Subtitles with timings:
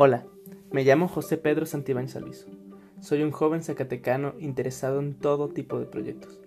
[0.00, 0.24] Hola,
[0.70, 2.46] me llamo José Pedro Santibáñez Alviso.
[3.00, 6.38] Soy un joven zacatecano interesado en todo tipo de proyectos.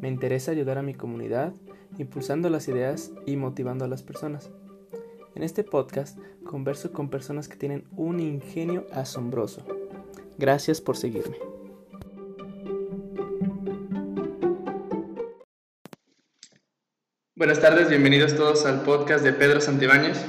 [0.00, 1.52] Me interesa ayudar a mi comunidad,
[1.98, 4.52] impulsando las ideas y motivando a las personas.
[5.34, 9.66] En este podcast converso con personas que tienen un ingenio asombroso.
[10.38, 11.36] Gracias por seguirme.
[17.34, 20.24] Buenas tardes, bienvenidos todos al podcast de Pedro Santibáñez.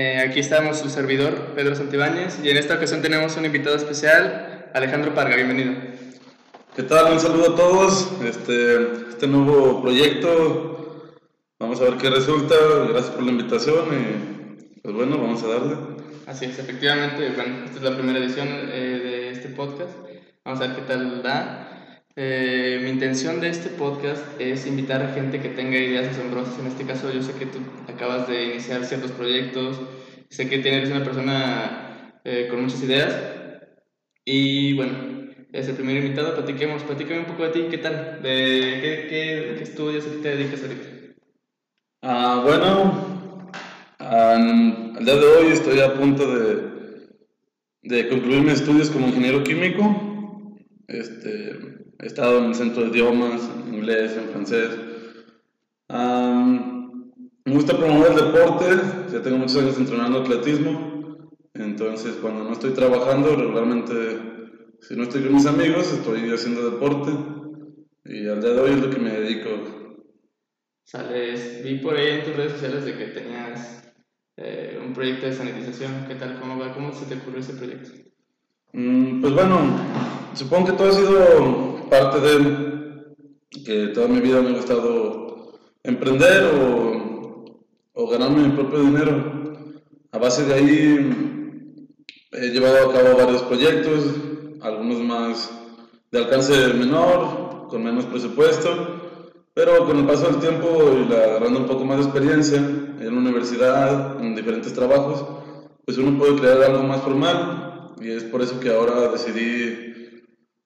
[0.00, 4.70] Eh, aquí estamos su servidor, Pedro Santibáñez, y en esta ocasión tenemos un invitado especial,
[4.72, 5.72] Alejandro Parga, bienvenido.
[6.76, 7.14] ¿Qué tal?
[7.14, 8.08] Un saludo a todos.
[8.22, 8.80] Este,
[9.10, 11.16] este nuevo proyecto,
[11.58, 12.54] vamos a ver qué resulta.
[12.90, 15.76] Gracias por la invitación y pues bueno, vamos a darle.
[16.28, 19.90] Así es, efectivamente, bueno, esta es la primera edición eh, de este podcast.
[20.44, 21.77] Vamos a ver qué tal da.
[22.20, 26.58] Eh, mi intención de este podcast es invitar a gente que tenga ideas asombrosas.
[26.58, 29.80] En este caso, yo sé que tú acabas de iniciar ciertos proyectos,
[30.28, 33.16] sé que eres una persona eh, con muchas ideas.
[34.24, 36.34] Y bueno, es el primer invitado.
[36.34, 38.20] Platiquemos, platícame un poco de ti, ¿qué tal?
[38.20, 40.88] ¿De qué, qué, estudias, a qué te dedicas ahorita?
[42.02, 43.52] Ah, bueno,
[44.00, 47.10] al día de hoy estoy a punto de,
[47.82, 50.56] de concluir mis estudios como ingeniero químico.
[50.88, 54.70] Este, He estado en el centro de idiomas, en inglés, en francés.
[57.44, 58.66] me gusta promover el deporte,
[59.12, 63.94] ya tengo muchos años entrenando atletismo, entonces cuando no estoy trabajando, regularmente,
[64.80, 67.10] si no estoy con mis amigos, estoy haciendo deporte
[68.04, 69.50] y al día de hoy es lo que me dedico.
[70.84, 73.92] Sales, vi por ahí en tus redes sociales de que tenías
[74.36, 76.38] eh, un proyecto de sanitización, ¿qué tal?
[76.38, 76.72] ¿Cómo va?
[76.72, 77.90] ¿Cómo se te ocurrió ese proyecto?
[78.72, 79.58] Mm, pues bueno,
[80.34, 83.14] supongo que todo ha sido parte de
[83.64, 87.44] que toda mi vida me ha gustado emprender o,
[87.94, 89.38] o ganarme mi propio dinero.
[90.12, 91.38] A base de ahí
[92.32, 94.04] he llevado a cabo varios proyectos,
[94.60, 95.50] algunos más
[96.10, 98.68] de alcance menor, con menos presupuesto,
[99.54, 100.68] pero con el paso del tiempo
[101.08, 105.24] y agarrando un poco más de experiencia en la universidad, en diferentes trabajos,
[105.84, 110.07] pues uno puede crear algo más formal y es por eso que ahora decidí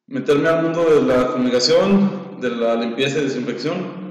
[0.06, 4.02] meterme al mundo de la fumigación, de la limpieza y desinfección,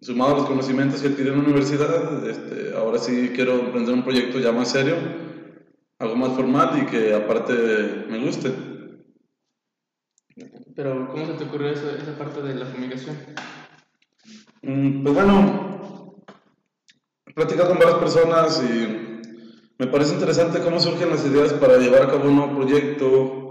[0.00, 4.02] sumado a los conocimientos que adquirí en la universidad, este, ahora sí quiero emprender un
[4.02, 4.96] proyecto ya más serio,
[5.98, 8.52] algo más formal y que aparte me guste.
[10.74, 13.16] Pero, ¿cómo se te ocurrió esa, esa parte de la fumigación?
[14.62, 16.24] Mm, pues bueno,
[17.26, 19.12] he platicado con varias personas y
[19.78, 23.41] me parece interesante cómo surgen las ideas para llevar a cabo un nuevo proyecto,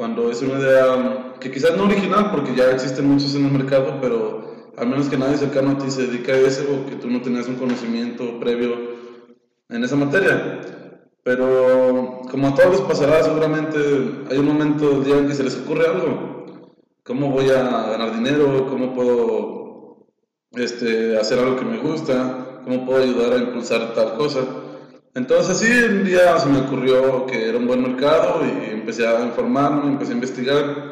[0.00, 3.98] cuando es una idea que quizás no original, porque ya existen muchos en el mercado,
[4.00, 7.10] pero al menos que nadie cercano a ti se dedica a eso o que tú
[7.10, 8.76] no tenías un conocimiento previo
[9.68, 10.62] en esa materia.
[11.22, 13.78] Pero como a todos pasará, seguramente
[14.30, 16.46] hay un momento del día en que se les ocurre algo.
[17.04, 18.68] ¿Cómo voy a ganar dinero?
[18.70, 20.06] ¿Cómo puedo
[20.52, 22.62] este, hacer algo que me gusta?
[22.64, 24.59] ¿Cómo puedo ayudar a impulsar tal cosa?
[25.14, 29.24] Entonces sí, un día se me ocurrió que era un buen mercado y empecé a
[29.24, 30.90] informarme, empecé a investigar.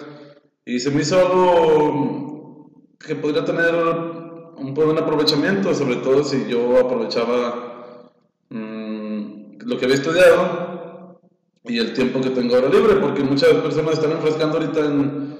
[0.65, 6.79] Y se me hizo algo que podría tener un buen aprovechamiento, sobre todo si yo
[6.79, 8.11] aprovechaba
[8.51, 11.21] mm, lo que había estudiado
[11.65, 15.39] y el tiempo que tengo ahora libre, porque muchas personas están enfrascando ahorita en,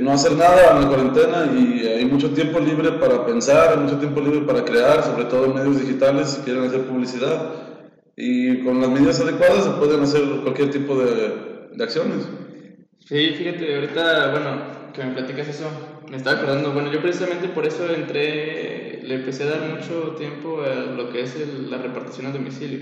[0.00, 3.98] no hacer nada en la cuarentena y hay mucho tiempo libre para pensar, hay mucho
[3.98, 7.61] tiempo libre para crear, sobre todo en medios digitales si quieren hacer publicidad
[8.16, 12.28] y con las medidas adecuadas se pueden hacer cualquier tipo de, de acciones.
[13.06, 15.68] Sí, fíjate, ahorita, bueno, que me platicas eso,
[16.10, 20.62] me estaba acordando, bueno, yo precisamente por eso entré, le empecé a dar mucho tiempo
[20.62, 21.36] a lo que es
[21.68, 22.78] la repartición a domicilio.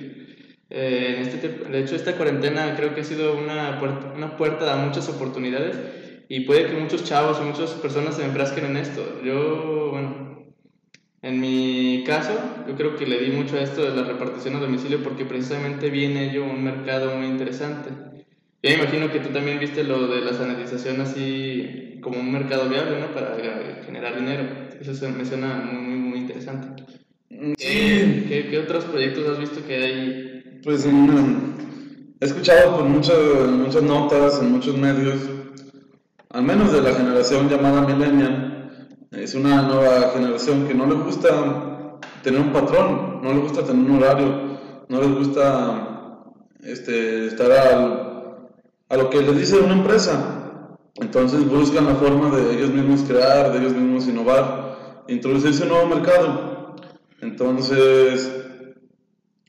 [0.69, 4.73] Eh, en este, de hecho, esta cuarentena creo que ha sido una puerta, una puerta
[4.73, 5.77] a muchas oportunidades
[6.29, 9.21] y puede que muchos chavos o muchas personas se enfrasquen en esto.
[9.25, 10.10] Yo, bueno,
[11.23, 12.33] en mi caso,
[12.67, 15.91] yo creo que le di mucho a esto de la repartición a domicilio porque precisamente
[15.91, 17.91] viene yo un mercado muy interesante.
[18.63, 22.69] Yo me imagino que tú también viste lo de la sanitización así como un mercado
[22.69, 23.13] viable, ¿no?
[23.13, 23.37] Para
[23.85, 24.45] generar dinero.
[24.81, 26.83] Eso me suena muy, muy, interesante.
[27.29, 28.25] Mm, sí.
[28.29, 30.61] ¿Qué, ¿Qué, otros proyectos has visto que hay?
[30.63, 33.17] Pues he escuchado por muchas,
[33.51, 35.17] muchas notas en muchos medios,
[36.31, 38.60] al menos de la generación llamada millennial,
[39.13, 43.91] es una nueva generación que no le gusta tener un patrón, no le gusta tener
[43.91, 44.59] un horario,
[44.89, 46.25] no les gusta
[46.63, 47.51] este, estar
[48.89, 50.79] a lo que les dice una empresa.
[50.97, 55.87] Entonces buscan la forma de ellos mismos crear, de ellos mismos innovar, introducirse un nuevo
[55.89, 56.77] mercado.
[57.21, 58.31] Entonces,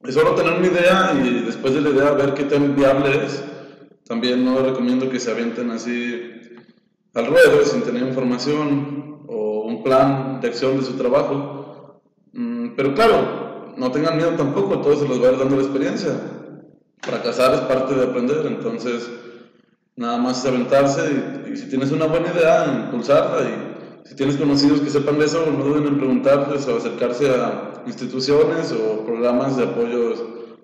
[0.04, 3.44] es solo tener una idea y después de la idea ver qué tan viable es.
[4.08, 6.32] También no recomiendo que se avienten así
[7.14, 9.01] al ruedo sin tener información
[9.84, 12.02] plan de acción de su trabajo.
[12.34, 15.64] Mm, pero claro, no tengan miedo tampoco, todo se los va a ir dando la
[15.64, 16.12] experiencia.
[17.02, 19.10] Fracasar es parte de aprender, entonces
[19.96, 21.02] nada más es aventarse
[21.48, 25.26] y, y si tienes una buena idea, impulsarla y si tienes conocidos que sepan de
[25.26, 30.14] eso, no duden en preguntarles o acercarse a instituciones o programas de apoyo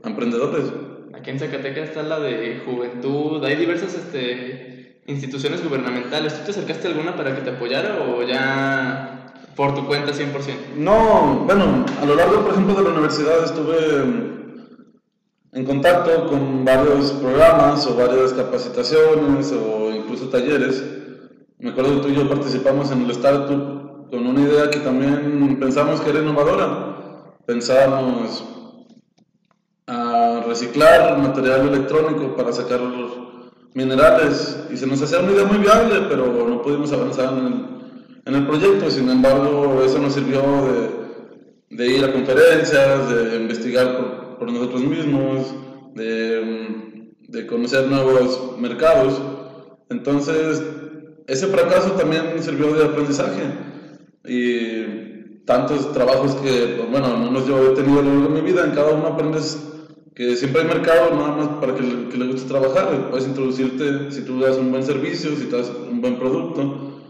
[0.04, 0.66] a emprendedores.
[1.14, 4.77] Aquí en Zacatecas está la de juventud, hay diversas este,
[5.08, 6.38] instituciones gubernamentales.
[6.38, 10.76] ¿Tú te acercaste a alguna para que te apoyara o ya por tu cuenta 100%?
[10.76, 14.38] No, bueno, a lo largo, por ejemplo, de la universidad estuve
[15.54, 20.84] en contacto con varios programas o varias capacitaciones o incluso talleres.
[21.58, 25.58] Me acuerdo que tú y yo participamos en el startup con una idea que también
[25.60, 27.34] pensamos que era innovadora.
[27.46, 28.44] Pensábamos
[29.88, 32.82] a reciclar material electrónico para sacar
[33.78, 37.54] minerales y se nos hacía una idea muy viable, pero no pudimos avanzar en el,
[38.26, 38.90] en el proyecto.
[38.90, 44.82] Sin embargo, eso nos sirvió de, de ir a conferencias, de investigar por, por nosotros
[44.82, 45.54] mismos,
[45.94, 49.22] de, de conocer nuevos mercados.
[49.90, 50.64] Entonces,
[51.28, 53.44] ese fracaso también sirvió de aprendizaje.
[54.26, 58.52] Y tantos trabajos que, bueno, al menos yo he tenido a lo largo de mi
[58.52, 59.77] vida, en cada uno aprendes
[60.18, 63.12] que siempre hay mercado nada más para que le, que le guste trabajar.
[63.12, 67.04] Puedes introducirte si tú das un buen servicio, si das un buen producto,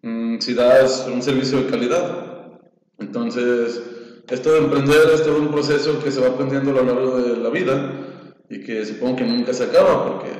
[0.00, 2.58] mmm, si das un servicio de calidad.
[2.98, 3.82] Entonces,
[4.30, 7.36] esto de emprender es todo un proceso que se va aprendiendo a lo largo de
[7.36, 7.92] la vida
[8.48, 10.30] y que supongo que nunca se acaba porque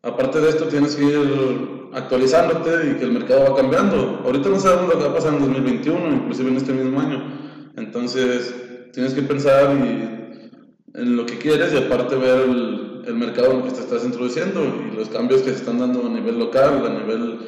[0.00, 4.22] aparte de esto tienes que ir actualizándote y que el mercado va cambiando.
[4.24, 7.70] Ahorita no sabemos lo que va a pasar en 2021, inclusive en este mismo año.
[7.76, 8.54] Entonces,
[8.94, 10.21] tienes que pensar y
[10.94, 14.62] en lo que quieres y aparte ver el, mercado en el que te estás introduciendo
[14.62, 17.38] y los cambios que se están dando a nivel local, a nivel,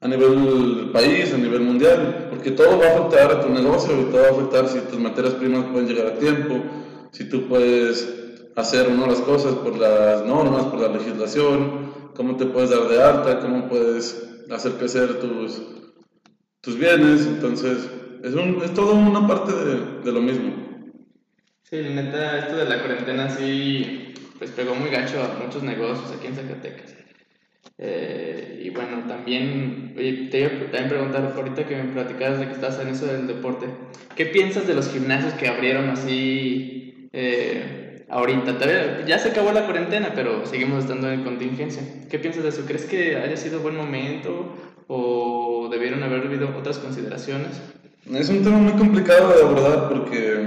[0.00, 4.04] a nivel país, a nivel mundial, porque todo va a afectar a tu negocio y
[4.10, 6.62] todo va a afectar si tus materias primas pueden llegar a tiempo,
[7.12, 8.24] si tú puedes
[8.56, 12.88] hacer o no las cosas por las normas, por la legislación, cómo te puedes dar
[12.88, 15.62] de alta, cómo puedes hacer crecer tus,
[16.60, 17.88] tus bienes, entonces
[18.22, 20.63] es, un, es todo una parte de, de lo mismo.
[21.74, 26.28] Sí, neta, esto de la cuarentena sí, pues pegó muy gacho a muchos negocios aquí
[26.28, 26.94] en Zacatecas.
[27.78, 32.46] Eh, y bueno, también, oye, te iba a también preguntar, ahorita que me platicabas de
[32.46, 33.66] que estás en eso del deporte,
[34.14, 38.56] ¿qué piensas de los gimnasios que abrieron así eh, ahorita?
[39.04, 41.82] Ya se acabó la cuarentena, pero seguimos estando en contingencia.
[42.08, 42.62] ¿Qué piensas de eso?
[42.68, 44.54] ¿Crees que haya sido buen momento
[44.86, 47.60] o debieron haber habido otras consideraciones?
[48.12, 50.43] Es un tema muy complicado de abordar porque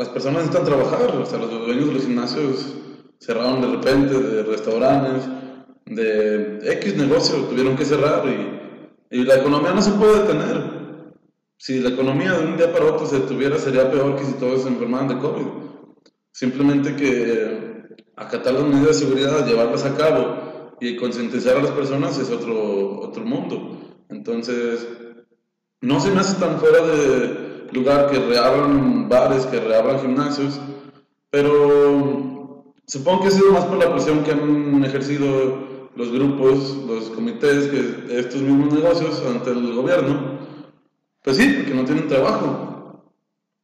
[0.00, 2.74] las personas necesitan trabajar, o sea, los dueños de los gimnasios
[3.18, 5.28] cerraron de repente, de restaurantes,
[5.84, 11.12] de X negocio, tuvieron que cerrar y, y la economía no se puede detener.
[11.58, 14.62] Si la economía de un día para otro se detuviera, sería peor que si todos
[14.62, 15.46] se enfermaran de COVID.
[16.32, 22.16] Simplemente que acatar las medidas de seguridad, llevarlas a cabo y concientizar a las personas
[22.16, 23.98] es otro, otro mundo.
[24.08, 24.88] Entonces,
[25.82, 30.60] no se me hace tan fuera de, lugar que reabran bares, que reabran gimnasios,
[31.30, 37.10] pero supongo que ha sido más por la presión que han ejercido los grupos, los
[37.10, 40.38] comités que estos mismos negocios ante el gobierno.
[41.22, 43.04] Pues sí, porque no tienen trabajo.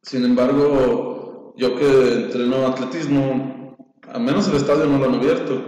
[0.03, 3.75] Sin embargo, yo que entreno atletismo,
[4.13, 5.61] al menos el estadio no lo han abierto,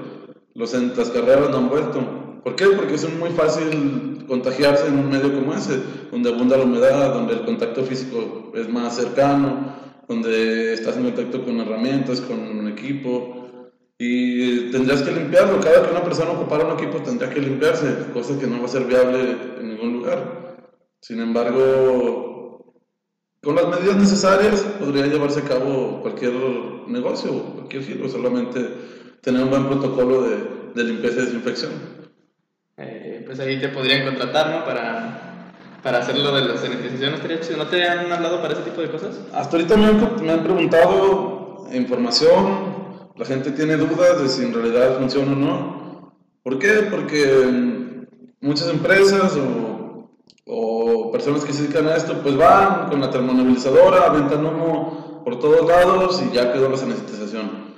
[0.54, 2.00] los, las carreras no han vuelto.
[2.44, 2.66] ¿Por qué?
[2.68, 5.80] Porque es muy fácil contagiarse en un medio como ese,
[6.12, 9.76] donde abunda la humedad, donde el contacto físico es más cercano,
[10.08, 13.36] donde estás en contacto con herramientas, con un equipo,
[13.98, 15.60] y tendrías que limpiarlo.
[15.60, 18.70] Cada que una persona ocupara un equipo tendría que limpiarse, cosa que no va a
[18.70, 20.72] ser viable en ningún lugar.
[21.02, 22.74] Sin embargo,
[23.42, 26.34] con las medidas necesarias podría llevarse a cabo cualquier
[26.88, 28.60] negocio, cualquier giro, solamente
[29.22, 30.38] tener un buen protocolo de,
[30.76, 31.99] de limpieza y desinfección
[33.26, 34.66] pues ahí te podrían contratar, ¿no?
[34.66, 35.52] Para,
[35.84, 37.14] para hacer lo de la sanitización.
[37.58, 39.20] ¿No te han hablado para ese tipo de cosas?
[39.34, 44.54] Hasta ahorita me han, me han preguntado información, la gente tiene dudas de si en
[44.54, 46.14] realidad funciona o no.
[46.42, 46.88] ¿Por qué?
[46.90, 48.06] Porque
[48.42, 50.10] muchas empresas o,
[50.48, 55.38] o personas que se dedican a esto, pues van con la termomovilizadora, aventan humo por
[55.38, 57.69] todos lados y ya quedó la sanitización.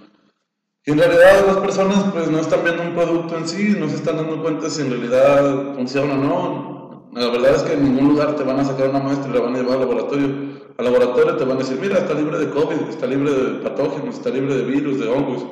[0.84, 3.98] Y en realidad las personas pues no están viendo un producto en sí, no se
[3.98, 7.12] están dando cuenta si en realidad funciona o no.
[7.14, 9.42] La verdad es que en ningún lugar te van a sacar una muestra y la
[9.42, 10.28] van a llevar al laboratorio.
[10.80, 14.16] Al laboratorio te van a decir, mira, está libre de COVID, está libre de patógenos,
[14.16, 15.46] está libre de virus, de hongos.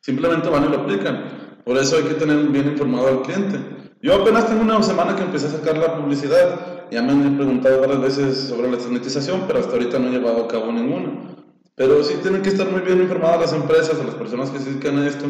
[0.00, 1.60] Simplemente van y lo aplican.
[1.66, 3.60] Por eso hay que tener bien informado al cliente.
[4.00, 6.88] Yo apenas tengo una semana que empecé a sacar la publicidad.
[6.90, 10.44] Ya me han preguntado varias veces sobre la sanitización, pero hasta ahorita no he llevado
[10.44, 11.36] a cabo ninguna.
[11.74, 14.70] Pero sí tienen que estar muy bien informadas las empresas o las personas que se
[14.70, 15.26] dedican a esto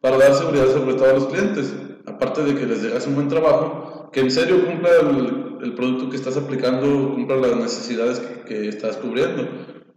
[0.00, 1.74] para dar seguridad sobre todo a los clientes.
[2.06, 6.10] Aparte de que les llegas un buen trabajo, que en serio cumpla el, el producto
[6.10, 9.48] que estás aplicando, cumpla las necesidades que, que, estás cubriendo.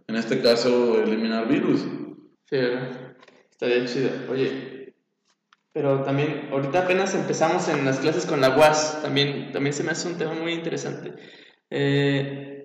[0.06, 1.84] En este caso, eliminar virus.
[2.48, 2.58] Sí,
[3.50, 4.10] estaría chido.
[4.30, 4.94] Oye,
[5.76, 9.90] pero también, ahorita apenas empezamos en las clases con la UAS, también, también se me
[9.90, 11.12] hace un tema muy interesante.
[11.68, 12.55] Eh,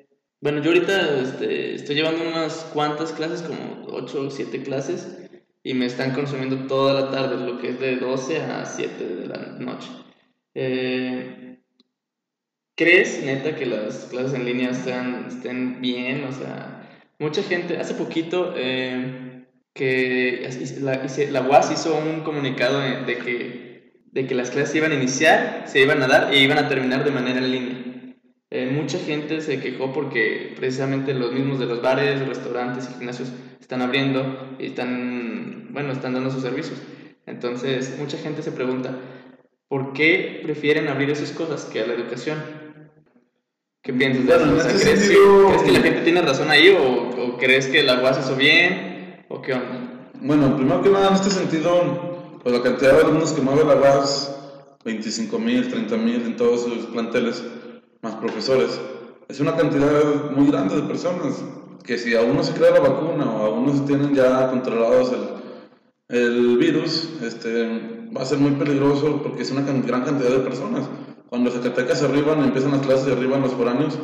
[0.42, 5.08] bueno, yo ahorita este, estoy llevando unas cuantas clases, como 8 o 7 clases,
[5.64, 9.28] y me están consumiendo toda la tarde, lo que es de 12 a 7 de
[9.28, 9.90] la noche.
[10.56, 11.60] Eh,
[12.76, 16.24] ¿Crees, neta, que las clases en línea estén, estén bien?
[16.24, 19.46] O sea, mucha gente, hace poquito eh,
[19.76, 20.50] que
[20.82, 25.66] la, la UAS hizo un comunicado de, que, de que las clases iban a iniciar,
[25.68, 27.91] se iban a dar e iban a terminar de manera en línea.
[28.54, 33.32] Eh, mucha gente se quejó porque precisamente los mismos de los bares, restaurantes y gimnasios
[33.62, 36.82] están abriendo y están, bueno, están dando sus servicios.
[37.26, 38.94] Entonces, mucha gente se pregunta,
[39.70, 42.40] ¿por qué prefieren abrir esas cosas que a la educación?
[43.82, 44.68] ¿Qué piensas de eso?
[44.68, 45.10] Este ¿crees,
[45.64, 49.54] que, la gente tiene razón ahí o, crees que la UAS hizo bien o qué
[49.54, 50.12] onda?
[50.20, 53.76] Bueno, primero que nada, en este sentido, pues la cantidad de alumnos que mueve la
[53.76, 54.36] UAS,
[54.84, 57.42] 25 mil, 30 mil en todos sus planteles,
[58.02, 58.80] más profesores,
[59.28, 61.44] es una cantidad muy grande de personas
[61.84, 65.12] que si aún no se crea la vacuna o aún no se tienen ya controlados
[66.10, 70.40] el, el virus, este, va a ser muy peligroso porque es una gran cantidad de
[70.40, 70.88] personas.
[71.30, 73.98] Cuando Zacatecas se arriban, empiezan las clases de arriba en los foráneos,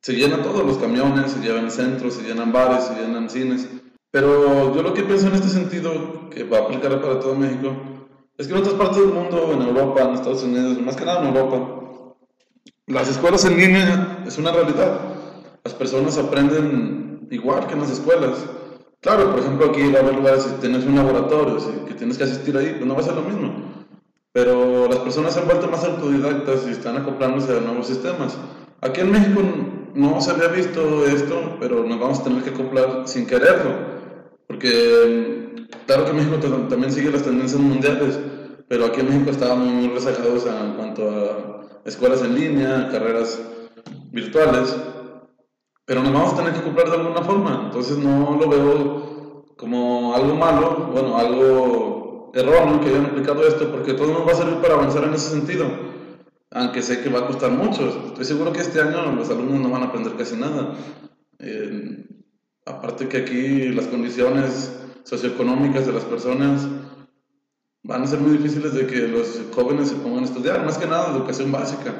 [0.00, 3.68] se llenan todos los camiones, se llenan centros, se llenan bares, se llenan cines.
[4.10, 7.72] Pero yo lo que pienso en este sentido, que va a aplicar para todo México,
[8.38, 11.20] es que en otras partes del mundo, en Europa, en Estados Unidos, más que nada
[11.20, 11.77] en Europa,
[12.88, 15.18] las escuelas en línea es una realidad
[15.68, 18.38] las personas aprenden igual que en las escuelas.
[19.00, 22.16] Claro, por ejemplo, aquí va a haber lugares, si tienes un laboratorio, si, que tienes
[22.16, 23.52] que asistir ahí, pues no va a ser lo mismo.
[24.32, 28.38] Pero las personas se han vuelto más autodidactas y están acoplándose a nuevos sistemas.
[28.80, 29.42] Aquí en México
[29.94, 33.72] no se había visto esto, pero nos vamos a tener que acoplar sin quererlo.
[34.46, 36.36] Porque claro que México
[36.70, 38.18] también sigue las tendencias mundiales,
[38.68, 41.57] pero aquí en México estábamos muy rezagados en cuanto a
[41.88, 43.40] escuelas en línea, carreras
[44.10, 44.76] virtuales
[45.88, 47.62] pero nos vamos a tener que comprar de alguna forma.
[47.64, 53.94] Entonces no lo veo como algo malo, bueno, algo erróneo que hayan aplicado esto, porque
[53.94, 55.64] todo nos va a servir para avanzar en ese sentido.
[56.50, 57.88] Aunque sé que va a costar mucho.
[58.08, 60.74] Estoy seguro que este año los alumnos no van a aprender casi nada.
[61.38, 62.04] Eh,
[62.66, 66.68] aparte que aquí las condiciones socioeconómicas de las personas
[67.82, 70.86] van a ser muy difíciles de que los jóvenes se pongan a estudiar, más que
[70.86, 71.94] nada educación básica,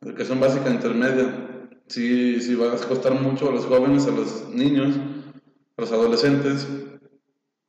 [0.00, 1.48] educación básica intermedia
[1.88, 4.94] sí, sí va a costar mucho a los jóvenes, a los niños,
[5.76, 6.66] a los adolescentes,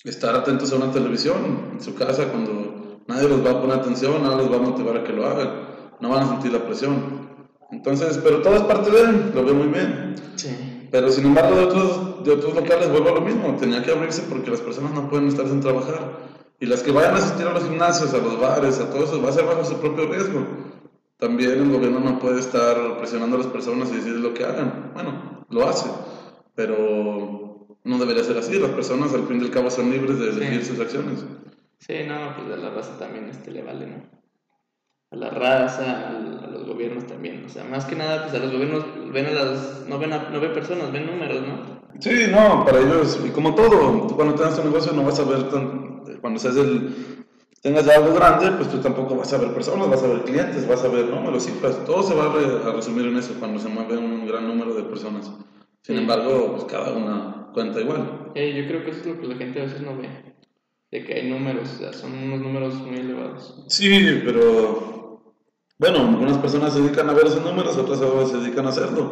[0.04, 4.22] estar atentos a una televisión en su casa cuando nadie los va a poner atención,
[4.24, 5.50] nadie los va a motivar a que lo hagan,
[6.00, 7.28] no van a sentir la presión.
[7.72, 10.16] Entonces, pero todo es parte de él, lo veo muy bien.
[10.36, 10.50] Sí.
[10.92, 14.24] Pero sin embargo, de otros, de otros locales vuelvo a lo mismo, tenía que abrirse
[14.24, 16.29] porque las personas no pueden estar sin trabajar.
[16.60, 19.22] Y las que vayan a asistir a los gimnasios, a los bares, a todo eso,
[19.22, 20.46] va a ser bajo su propio riesgo
[21.20, 24.92] también el gobierno no puede estar presionando a las personas y decirles lo que hagan.
[24.94, 25.90] Bueno, lo hace,
[26.56, 28.58] pero no debería ser así.
[28.58, 31.26] Las personas al fin y al cabo son libres de elegir sus acciones.
[31.80, 34.04] Sí, no, pues a la raza también este le vale, ¿no?
[35.12, 37.44] A la raza, a, los gobiernos también.
[37.46, 40.30] O sea, más que nada, pues a los gobiernos ven a las, no ven, a,
[40.30, 41.80] no ven personas, ven números, ¿no?
[42.00, 45.50] Sí, no, para ellos, y como todo, cuando tengas tu negocio no vas a ver,
[45.50, 47.26] tan, cuando seas el
[47.62, 50.68] tengas ya algo grande, pues tú tampoco vas a ver personas, vas a ver clientes,
[50.68, 53.98] vas a ver números, cifras, todo se va a, resumir en eso cuando se mueve
[53.98, 55.32] un gran número de personas.
[55.82, 58.32] Sin embargo, pues cada una cuenta igual.
[58.36, 60.10] Eh, yo creo que eso es lo que la gente a veces no ve,
[60.92, 63.64] de que hay números, o sea, son unos números muy elevados.
[63.68, 65.36] Sí, pero
[65.78, 68.00] bueno, algunas personas se dedican a ver esos números, otras
[68.30, 69.12] se dedican a hacerlo,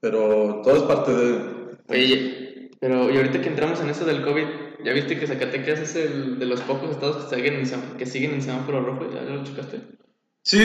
[0.00, 1.56] pero todo es parte de...
[1.88, 5.96] Oye, pero y ahorita que entramos en eso del COVID, ¿Ya viste que Zacatecas es
[5.96, 9.10] el de los pocos estados que siguen en, que siguen en semáforo rojo?
[9.12, 9.80] ¿Ya, lo checaste?
[10.42, 10.64] Sí,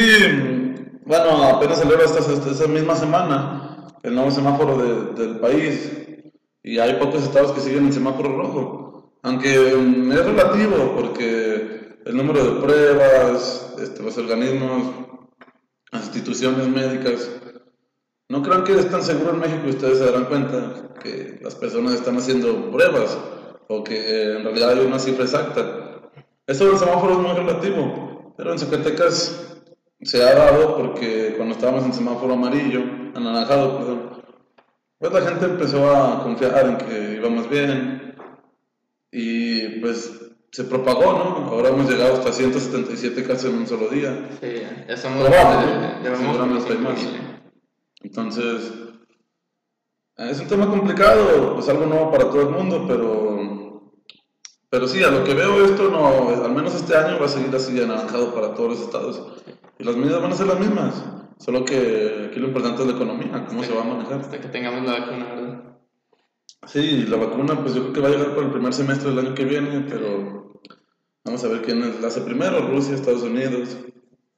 [1.05, 5.91] bueno, apenas salió esta, esta, misma semana el nuevo semáforo de, del país
[6.63, 9.17] y hay pocos estados que siguen en semáforo rojo.
[9.23, 15.01] Aunque mm, es relativo porque el número de pruebas, este, los organismos
[15.91, 17.29] las instituciones médicas.
[18.29, 21.95] No crean que es tan seguro en México, ustedes se darán cuenta que las personas
[21.95, 23.17] están haciendo pruebas
[23.71, 26.01] o que en realidad hay una cifra exacta.
[26.45, 29.61] Eso del semáforo es muy relativo, pero en Zacatecas
[30.01, 32.81] se ha dado porque cuando estábamos en semáforo amarillo,
[33.15, 34.23] anaranjado, perdón,
[34.97, 38.15] pues la gente empezó a confiar en que íbamos bien
[39.11, 40.19] y pues
[40.51, 41.49] se propagó, ¿no?
[41.49, 44.29] Ahora hemos llegado hasta 177 casos en un solo día.
[44.41, 45.25] Sí, ya somos...
[45.25, 47.07] Seguramente hay más.
[48.03, 48.73] Entonces,
[50.17, 53.60] es un tema complicado, es algo nuevo para todo el mundo, pero,
[54.71, 57.53] pero sí, a lo que veo esto, no, al menos este año va a seguir
[57.53, 59.21] así anaranjado para todos los estados.
[59.77, 61.03] Y las medidas van a ser las mismas,
[61.39, 64.21] solo que aquí lo importante es la economía, cómo se va a manejar.
[64.21, 65.61] Hasta que tengamos la vacuna, ¿verdad?
[66.67, 69.19] Sí, la vacuna pues yo creo que va a llegar por el primer semestre del
[69.19, 70.61] año que viene, pero
[71.25, 73.77] vamos a ver quién la hace primero, Rusia, Estados Unidos.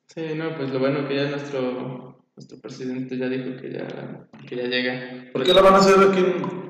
[0.07, 4.55] Sí, no, pues lo bueno que ya nuestro, nuestro presidente ya dijo que ya, que
[4.55, 5.31] ya llega.
[5.31, 6.25] ¿Por qué la van a hacer aquí?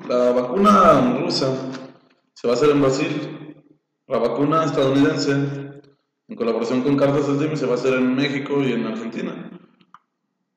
[0.06, 1.48] La vacuna rusa
[2.34, 3.33] se va a hacer en Brasil,
[4.06, 8.72] la vacuna estadounidense en colaboración con Carlos Slim se va a hacer en México y
[8.72, 9.50] en Argentina.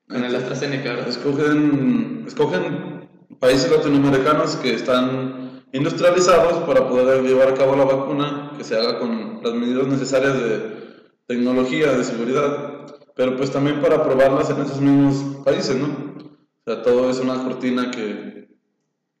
[0.08, 7.76] En el AstraZeneca, Escogen, escogen países latinoamericanos que están industrializados para poder llevar a cabo
[7.76, 10.88] la vacuna, que se haga con las medidas necesarias de
[11.26, 15.86] tecnología, de seguridad, pero pues también para probarlas en esos mismos países, ¿no?
[15.86, 18.48] O sea, todo es una cortina que,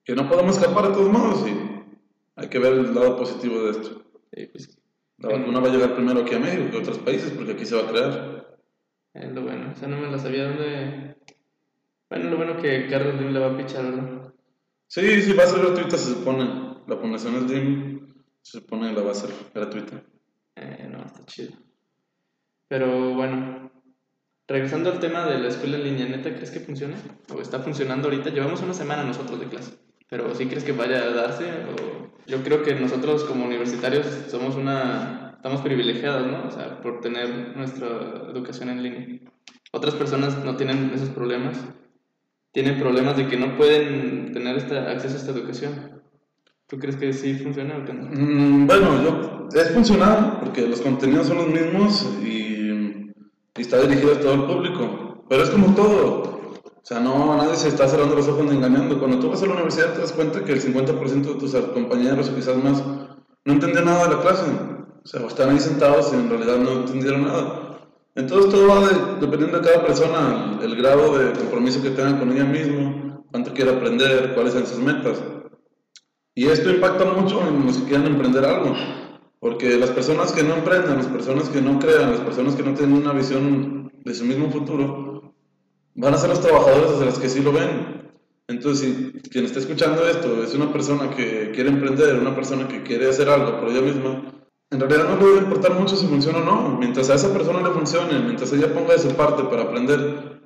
[0.04, 1.54] que no podemos escapar de todos modos y
[2.36, 4.07] hay que ver el lado positivo de esto.
[4.30, 4.78] Pues,
[5.18, 7.64] la vacuna va a llegar primero aquí a México que a otros países porque aquí
[7.64, 8.58] se va a crear.
[9.14, 11.16] Es lo bueno, o sea, no me la sabía dónde
[12.10, 14.32] bueno, lo bueno que Carlos Slim le va a pichar, ¿no?
[14.86, 16.44] Sí, sí, va a ser gratuita, se supone.
[16.86, 20.02] La Fundación Slim se supone que la va a ser gratuita.
[20.56, 21.52] Eh, no, está chido.
[22.66, 23.70] Pero bueno,
[24.46, 26.94] regresando al tema de la escuela en línea, ¿neta crees que funcione?
[27.34, 28.30] ¿O está funcionando ahorita?
[28.30, 29.74] Llevamos una semana nosotros de clase.
[30.08, 31.44] Pero ¿sí crees que vaya a darse?
[31.44, 35.34] O yo creo que nosotros como universitarios somos una...
[35.36, 36.48] Estamos privilegiados, ¿no?
[36.48, 37.86] O sea, por tener nuestra
[38.30, 39.20] educación en línea.
[39.72, 41.58] Otras personas no tienen esos problemas
[42.52, 46.02] tienen problemas de que no pueden tener este acceso a esta educación.
[46.66, 48.08] ¿Tú crees que sí funciona o qué no?
[48.10, 53.12] Mm, bueno, yo, es funcional porque los contenidos son los mismos y,
[53.56, 55.24] y, está dirigido a todo el público.
[55.28, 56.37] Pero es como todo.
[56.88, 58.98] O sea, no, nadie se está cerrando los ojos ni engañando.
[58.98, 62.30] Cuando tú vas a la universidad te das cuenta que el 50% de tus compañeros
[62.30, 62.82] o quizás más
[63.44, 64.46] no entendían nada de la clase.
[65.04, 67.78] O sea, están ahí sentados y en realidad no entendieron nada.
[68.14, 68.88] Entonces todo va
[69.20, 73.72] dependiendo de cada persona, el, grado de compromiso que tenga con ella misma, cuánto quiere
[73.72, 75.22] aprender, cuáles son sus metas.
[76.34, 78.74] Y esto impacta mucho en los que quieran emprender algo,
[79.40, 82.72] porque las personas que no emprenden, las personas que no crean, las personas que no
[82.72, 85.07] tienen una visión de su mismo futuro,
[85.98, 88.08] van a ser los trabajadores de los que sí lo ven.
[88.46, 92.82] Entonces, si quien está escuchando esto es una persona que quiere emprender, una persona que
[92.82, 94.32] quiere hacer algo por ella misma,
[94.70, 96.78] en realidad no le debe importar mucho si funciona o no.
[96.78, 100.40] Mientras a esa persona le funcione, mientras ella ponga de su parte para aprender,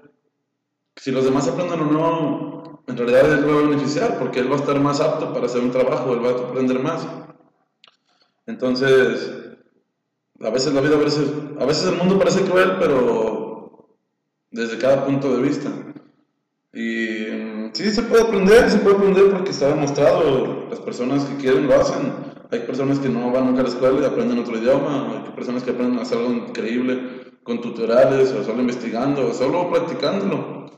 [0.96, 4.56] si los demás aprendan o no, en realidad él va a beneficiar porque él va
[4.56, 7.06] a estar más apto para hacer un trabajo, él va a aprender más.
[8.46, 9.32] Entonces,
[10.40, 13.51] a veces la vida, a veces, a veces el mundo parece cruel, pero
[14.52, 15.70] desde cada punto de vista.
[16.72, 21.36] Y mm, sí, se puede aprender, se puede aprender porque está demostrado, las personas que
[21.36, 24.58] quieren lo hacen hay personas que no van nunca a la escuela y aprenden otro
[24.58, 29.32] idioma, hay personas que aprenden a hacer algo increíble con tutoriales o solo investigando o
[29.32, 30.70] solo practicándolo.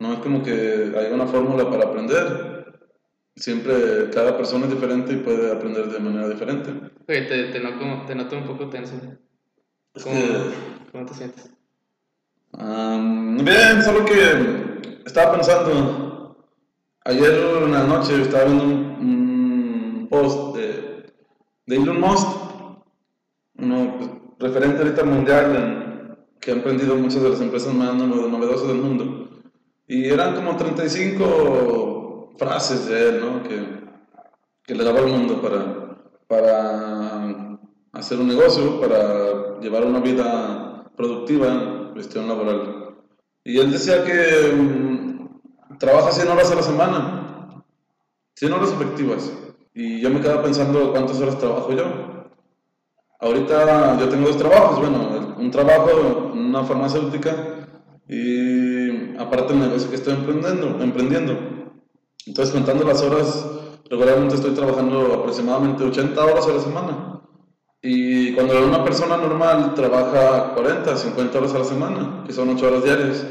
[0.00, 2.90] No es como que hay una fórmula para aprender.
[3.34, 6.72] Siempre cada persona es diferente y puede aprender de manera diferente.
[7.08, 8.94] Oye, te, te, noto, te noto un poco tenso.
[10.04, 10.20] ¿Cómo,
[10.92, 11.50] ¿cómo te sientes?
[12.52, 16.36] Bien, solo que estaba pensando,
[17.04, 17.34] ayer
[17.64, 20.88] en la noche estaba viendo un post de
[21.68, 22.26] de Elon Musk,
[23.58, 23.98] uno
[24.38, 29.28] referente ahorita mundial que ha emprendido muchas de las empresas más novedosas del mundo.
[29.86, 33.42] Y eran como 35 frases de él, ¿no?
[33.42, 33.84] Que,
[34.62, 37.58] que le daba al mundo para, para
[37.92, 42.94] hacer un negocio, para llevar una vida productiva cuestión laboral.
[43.42, 47.64] Y él decía que mm, trabaja 100 horas a la semana,
[48.36, 49.32] 100 horas efectivas.
[49.74, 51.84] Y yo me quedaba pensando cuántas horas trabajo yo.
[53.18, 57.66] Ahorita yo tengo dos trabajos, bueno, un trabajo en una farmacéutica
[58.08, 61.36] y aparte el negocio que estoy emprendiendo, emprendiendo.
[62.26, 63.44] Entonces contando las horas,
[63.90, 67.17] regularmente estoy trabajando aproximadamente 80 horas a la semana.
[67.80, 72.66] Y cuando una persona normal trabaja 40, 50 horas a la semana, que son 8
[72.66, 73.26] horas diarias,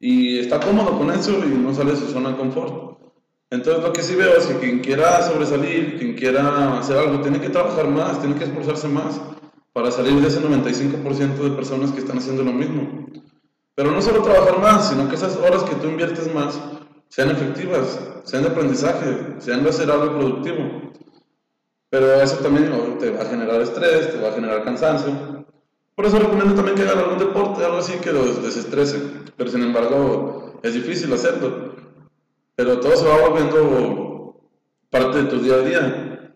[0.00, 2.98] y está cómodo con eso y no sale de su zona de confort.
[3.50, 7.40] Entonces lo que sí veo es que quien quiera sobresalir, quien quiera hacer algo, tiene
[7.40, 9.20] que trabajar más, tiene que esforzarse más
[9.72, 13.06] para salir de ese 95% de personas que están haciendo lo mismo.
[13.74, 16.58] Pero no solo trabajar más, sino que esas horas que tú inviertes más
[17.08, 20.92] sean efectivas, sean de aprendizaje, sean de hacer algo productivo.
[21.94, 25.46] Pero eso también te va a generar estrés, te va a generar cansancio.
[25.94, 29.00] Por eso recomiendo también que hagan algún deporte, algo así que los desestrese.
[29.36, 31.76] Pero sin embargo, es difícil hacerlo.
[32.56, 34.40] Pero todo se va volviendo
[34.90, 36.34] parte de tu día a día.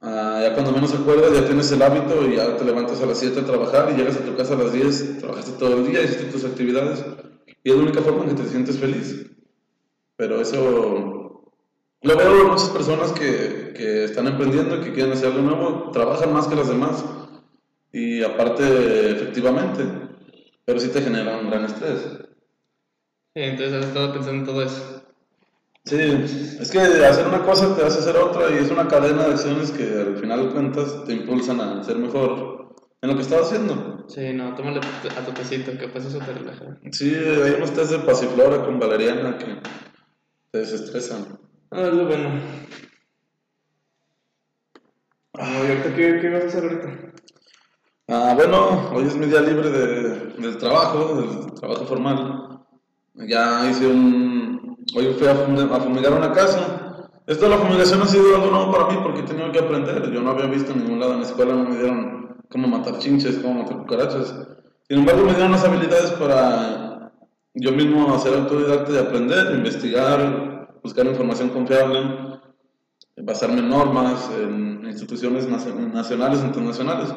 [0.00, 3.18] Ah, ya cuando menos acuerdas, ya tienes el hábito y ya te levantas a las
[3.18, 6.02] 7 a trabajar y llegas a tu casa a las 10, trabajaste todo el día,
[6.02, 7.04] hiciste tus actividades.
[7.62, 9.24] Y es la única forma en que te sientes feliz.
[10.16, 11.52] Pero eso
[12.02, 16.32] lo veo en muchas personas que, que están emprendiendo, que quieren hacer algo nuevo, trabajan
[16.32, 17.04] más que las demás.
[17.92, 19.84] Y aparte, efectivamente,
[20.64, 22.00] pero sí te genera un gran estrés.
[23.34, 25.02] Sí, entonces has estado pensando en todo eso.
[25.84, 29.32] Sí, es que hacer una cosa te hace hacer otra y es una cadena de
[29.32, 33.42] acciones que al final de cuentas te impulsan a ser mejor en lo que estás
[33.42, 34.06] haciendo.
[34.08, 36.78] Sí, no, tómale a tu pesito, capaz eso te relaja.
[36.90, 39.58] Sí, hay unos test de pasiflora con valeriana que
[40.50, 41.38] te desestresan.
[41.70, 42.30] Ah, es lo bueno.
[45.36, 47.12] Ah, ¿y ahorita qué, qué vas a hacer ahorita?
[48.08, 52.60] Ah, bueno, hoy es mi día libre de, del trabajo, del trabajo formal.
[53.14, 54.76] Ya hice un...
[54.94, 57.10] Hoy fui a, fumigar una casa.
[57.26, 60.12] Esto de la fumigación ha sido algo nuevo para mí porque he tenido que aprender.
[60.12, 62.98] Yo no había visto en ningún lado en la escuela, no me dieron cómo matar
[62.98, 64.36] chinches, cómo matar cucarachas.
[64.88, 67.10] Sin embargo, me dieron las habilidades para
[67.54, 72.00] yo mismo hacer autodidacta de aprender, investigar, buscar información confiable,
[73.16, 77.14] basarme en normas, en instituciones nacionales e internacionales.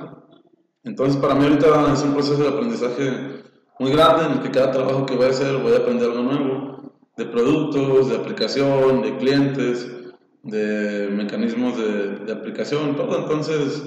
[0.84, 3.44] Entonces, para mí ahorita es un proceso de aprendizaje
[3.80, 6.24] muy grande en el que cada trabajo que voy a hacer voy a aprender algo
[6.24, 9.88] nuevo, de productos, de aplicación, de clientes,
[10.44, 13.18] de mecanismos de, de aplicación, todo.
[13.20, 13.84] Entonces,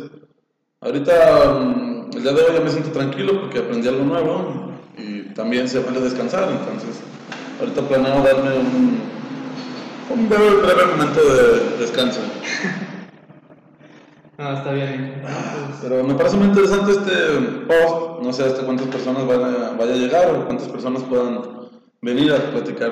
[0.80, 5.32] ahorita, mm, el día de hoy ya me siento tranquilo porque aprendí algo nuevo y
[5.34, 6.50] también se puede descansar.
[6.50, 7.00] Entonces,
[7.60, 9.19] ahorita planeo darme un,
[10.10, 12.20] un breve, breve momento de descanso.
[14.42, 15.22] Ah, está bien.
[15.82, 17.12] Pero me parece muy interesante este
[17.68, 18.22] post.
[18.22, 21.42] No sé hasta cuántas personas van a, vaya a llegar o cuántas personas puedan
[22.00, 22.90] venir a platicar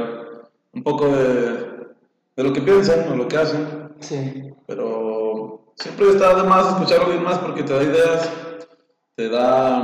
[0.74, 1.86] un poco de,
[2.36, 3.94] de lo que piensan o lo que hacen.
[4.00, 4.52] Sí.
[4.66, 8.30] Pero siempre está de más escuchar a alguien más porque te da ideas,
[9.14, 9.78] te da,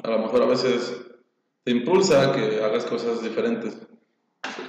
[0.00, 1.00] a lo mejor a veces
[1.64, 3.76] te impulsa a que hagas cosas diferentes.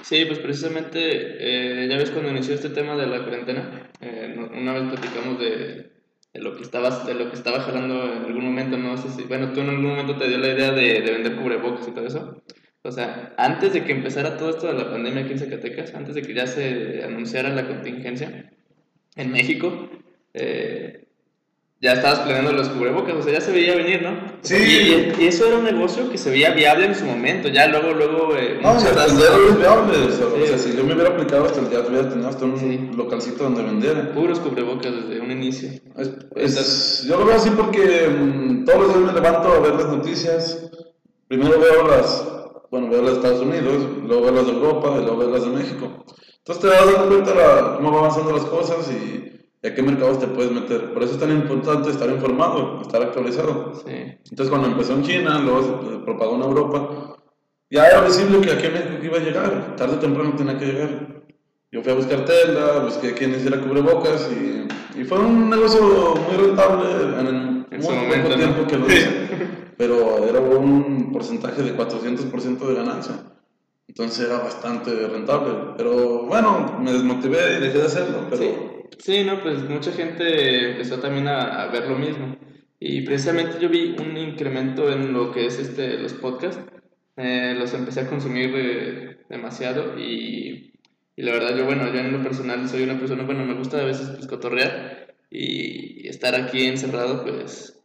[0.02, 4.72] Sí, pues precisamente, eh, ya ves cuando inició este tema de la cuarentena, eh, una
[4.72, 5.90] vez platicamos de,
[6.34, 9.52] lo que estabas de lo que estaba jalando en algún momento no sé si bueno
[9.52, 12.42] tú en algún momento te dio la idea de, de vender cubrebocas y todo eso.
[12.82, 16.14] O sea antes de que empezara todo esto de la pandemia aquí en Zacatecas antes
[16.14, 18.50] de que ya se anunciara la contingencia
[19.16, 19.90] en México
[20.34, 21.08] eh,
[21.82, 24.10] ya estabas planeando los cubrebocas, o sea, ya se veía venir, ¿no?
[24.42, 24.54] Sí.
[25.18, 28.36] Y, eso era un negocio que se veía viable en su momento, ya luego, luego...
[28.36, 31.60] Eh, no, hasta el día es viable, o sea, si yo me hubiera aplicado hasta
[31.60, 34.12] el día, hubiera tenido hasta un localcito donde vendiera.
[34.12, 35.70] Puros cubrebocas desde un inicio.
[35.96, 40.70] yo lo veo así porque mm, todos los días me levanto a ver las noticias,
[41.28, 42.28] primero veo las,
[42.70, 45.44] bueno, veo las de Estados Unidos, luego veo las de Europa y luego veo las
[45.44, 46.04] de México.
[46.38, 50.18] Entonces te das cuenta de cómo van avanzando las cosas y ¿Y a qué mercados
[50.18, 50.92] te puedes meter?
[50.94, 53.74] Por eso es tan importante estar informado, estar actualizado.
[53.74, 53.92] Sí.
[53.92, 57.16] Entonces, cuando empezó en China, luego se propagó en Europa,
[57.70, 59.76] ya era visible que a México iba a llegar.
[59.76, 61.22] Tarde o temprano tenía que llegar.
[61.70, 64.66] Yo fui a buscar tela, busqué quién hiciera cubrebocas y,
[65.00, 65.80] y fue un negocio
[66.16, 68.66] muy rentable en, En muy su poco momento, tiempo ¿no?
[68.66, 69.28] que lo hice.
[69.76, 73.14] Pero era un porcentaje de 400% de ganancia.
[73.86, 75.52] Entonces era bastante rentable.
[75.76, 78.26] Pero bueno, me desmotivé y dejé de hacerlo.
[78.30, 78.50] Pero Sí.
[78.98, 82.36] Sí, no, pues mucha gente empezó también a, ver lo mismo.
[82.78, 86.62] Y precisamente yo vi un incremento en lo que es este, los podcasts.
[87.16, 90.72] Eh, los empecé a consumir eh, demasiado y,
[91.16, 93.80] y la verdad yo, bueno, yo en lo personal soy una persona, bueno, me gusta
[93.80, 97.78] a veces pues, cotorrear y estar aquí encerrado, pues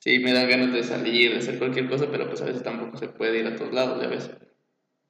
[0.00, 2.96] sí, me dan ganas de salir, de hacer cualquier cosa, pero pues a veces tampoco
[2.98, 4.30] se puede ir a todos lados, ya ves.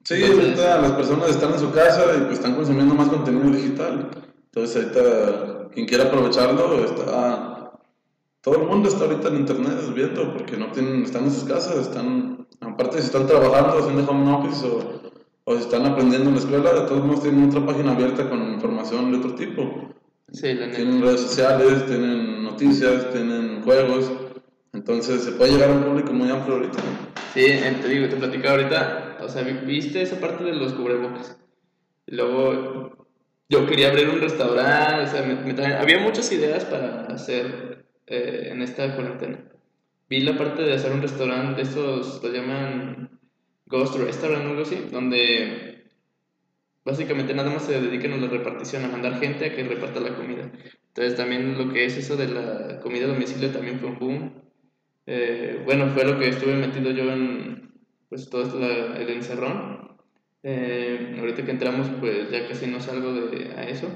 [0.04, 3.50] Sí, Entonces- ahorita las personas están en su casa y pues están consumiendo más contenido
[3.50, 4.10] digital.
[4.52, 7.56] Entonces ahorita quien quiera aprovecharlo está...
[8.42, 11.76] Todo el mundo está ahorita en internet viendo porque no tienen, están en sus casas,
[11.76, 15.02] están, aparte si están trabajando, haciendo home office o,
[15.44, 18.54] o si están aprendiendo en la escuela, de todos modos tienen otra página abierta con
[18.54, 19.90] información de otro tipo.
[20.32, 20.76] Sí, la neta.
[20.76, 24.10] Tienen redes sociales, tienen noticias, tienen juegos.
[24.72, 26.78] Entonces se puede llegar a un público muy amplio ahorita.
[27.34, 27.44] Sí,
[27.82, 31.36] te digo, te platicaba ahorita, o sea, viste esa parte de los cubrebocas.
[32.06, 32.99] Luego
[33.50, 38.94] yo quería abrir un restaurante, o sea, había muchas ideas para hacer eh, en esta
[38.94, 39.44] cuarentena.
[40.08, 43.18] Vi la parte de hacer un restaurante, estos lo llaman
[43.66, 45.88] Ghost Restaurant o algo así, donde
[46.84, 50.14] básicamente nada más se dedican a la repartición, a mandar gente a que reparta la
[50.14, 50.50] comida.
[50.88, 54.42] Entonces también lo que es eso de la comida a domicilio también fue un boom.
[55.06, 57.72] Eh, bueno, fue lo que estuve metido yo en
[58.08, 58.60] pues todo
[58.94, 59.89] el encerrón.
[60.42, 63.88] Eh, ahorita que entramos, pues ya casi no salgo de, a eso.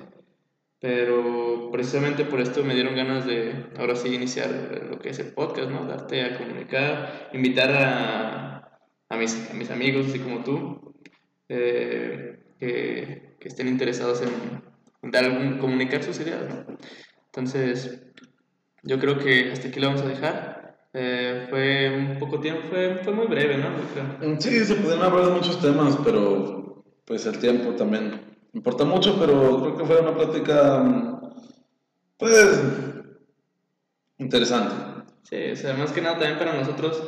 [0.81, 4.51] Pero precisamente por esto me dieron ganas de ahora sí iniciar
[4.91, 5.87] lo que es el podcast, ¿no?
[5.87, 8.79] Darte a comunicar, invitar a,
[9.09, 10.95] a, mis, a mis amigos, así como tú,
[11.49, 16.77] eh, que, que, estén interesados en, dar algún, comunicar sus ideas, ¿no?
[17.27, 18.03] Entonces,
[18.83, 20.64] yo creo que hasta aquí lo vamos a dejar.
[20.97, 24.41] Eh, fue un poco tiempo, fue, fue muy breve, ¿no?
[24.41, 28.21] Sí, se pudieron hablar de muchos temas, pero pues el tiempo también
[28.53, 30.85] importa mucho, pero creo que fue una plática,
[32.17, 32.63] pues,
[34.19, 34.75] interesante.
[35.25, 37.03] Sí, o sea, más que nada también para nosotros,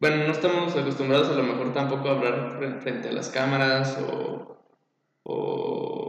[0.00, 4.58] bueno, no estamos acostumbrados a lo mejor tampoco a hablar frente a las cámaras o,
[5.22, 6.07] o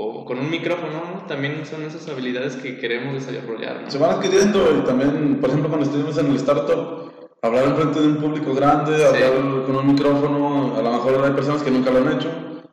[0.00, 3.84] o con un micrófono, también son esas habilidades que queremos desarrollar.
[3.88, 8.00] Se van adquiriendo y también, por ejemplo, cuando estuvimos en el startup, hablar en frente
[8.00, 11.90] de un público grande, hablar con un micrófono, a lo mejor hay personas que nunca
[11.90, 12.30] lo han hecho,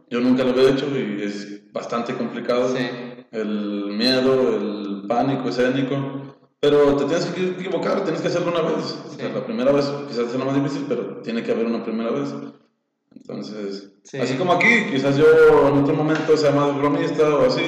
[0.09, 2.73] yo nunca lo he hecho y es bastante complicado.
[3.31, 5.95] El miedo, el pánico escénico.
[6.59, 9.17] Pero te tienes que equivocar, tienes que hacerlo una vez.
[9.33, 12.33] la primera vez quizás sea lo más difícil, pero tiene que haber una primera vez.
[13.17, 15.25] Entonces, así como aquí, quizás yo
[15.67, 17.63] en otro momento sea más bromista o así,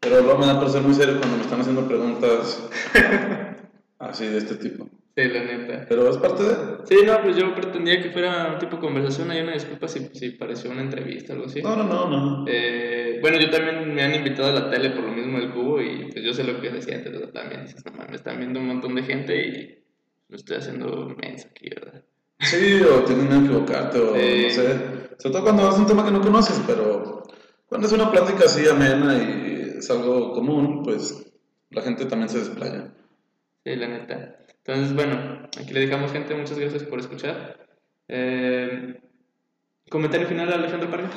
[0.00, 2.68] pero luego me da por ser muy serio cuando me están haciendo preguntas
[3.98, 4.88] así de este tipo.
[5.16, 5.86] Sí, la neta.
[5.88, 6.54] Pero es parte de...
[6.86, 9.30] Sí, no, pues yo pretendía que fuera un tipo de conversación.
[9.30, 11.62] Hay una disculpa si, si pareció una entrevista o algo así.
[11.62, 12.44] No, no, no, no.
[12.48, 15.80] Eh, bueno, yo también me han invitado a la tele por lo mismo del cubo
[15.80, 18.66] y pues yo sé lo que decía antes, también dices, no me están viendo un
[18.66, 19.84] montón de gente y
[20.28, 22.02] lo estoy haciendo mensa aquí, ¿verdad?
[22.44, 24.94] Sí, o tienes que equivocarte, o no sé.
[25.18, 27.22] Sobre todo cuando es un tema que no conoces, pero
[27.66, 31.24] cuando es una plática así amena y es algo común, pues
[31.70, 32.92] la gente también se desplaya.
[33.64, 34.36] Sí, la neta.
[34.64, 36.34] Entonces, bueno, aquí le dejamos, gente.
[36.34, 37.66] Muchas gracias por escuchar.
[38.08, 39.00] Eh,
[39.88, 41.10] ¿Comentario final, Alejandro Parga?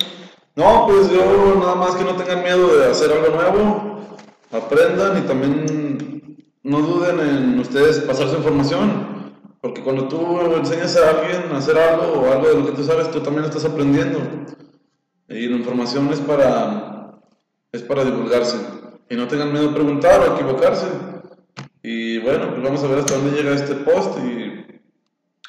[0.54, 4.18] No, pues yo nada más que no tengan miedo de hacer algo nuevo,
[4.50, 9.17] aprendan y también no duden en ustedes pasar su información
[9.60, 12.84] porque cuando tú enseñas a alguien a hacer algo o algo de lo que tú
[12.84, 14.20] sabes, tú también estás aprendiendo.
[15.28, 17.18] Y la información es para,
[17.72, 18.58] es para divulgarse.
[19.10, 20.86] Y no tengan miedo de preguntar o equivocarse.
[21.82, 24.64] Y bueno, pues vamos a ver hasta dónde llega este post y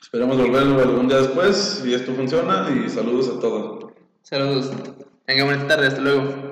[0.01, 2.67] esperamos volverlo algún día después si esto funciona.
[2.69, 3.93] Y saludos a todos.
[4.23, 4.71] Saludos.
[5.25, 5.87] Tengan buena tarde.
[5.87, 6.48] Hasta luego.